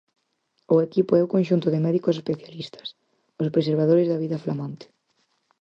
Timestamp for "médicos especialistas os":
1.85-3.51